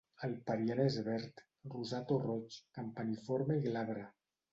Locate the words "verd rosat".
1.07-2.13